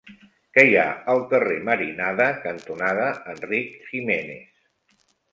Què 0.57 0.61
hi 0.67 0.71
ha 0.83 0.85
al 1.11 1.19
carrer 1.33 1.57
Marinada 1.67 2.27
cantonada 2.45 3.03
Enric 3.33 3.77
Giménez? 3.91 5.05